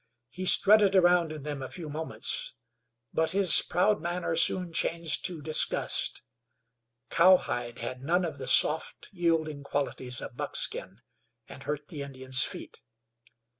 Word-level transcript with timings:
He 0.31 0.47
strutted 0.47 0.95
around 0.95 1.31
in 1.31 1.43
them 1.43 1.61
a 1.61 1.69
few 1.69 1.87
moments, 1.87 2.55
but 3.13 3.33
his 3.33 3.61
proud 3.61 4.01
manner 4.01 4.35
soon 4.35 4.73
changed 4.73 5.23
to 5.25 5.43
disgust. 5.43 6.23
Cowhide 7.11 7.77
had 7.77 8.01
none 8.01 8.25
of 8.25 8.39
the 8.39 8.47
soft, 8.47 9.09
yielding 9.11 9.61
qualities 9.61 10.19
of 10.19 10.35
buckskin, 10.35 11.01
and 11.47 11.61
hurt 11.61 11.89
the 11.89 12.01
Indian's 12.01 12.43
feet. 12.43 12.81